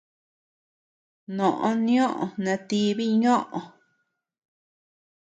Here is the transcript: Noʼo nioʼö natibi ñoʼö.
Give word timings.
Noʼo 1.37 1.69
nioʼö 1.85 2.23
natibi 2.43 3.05
ñoʼö. 3.21 3.59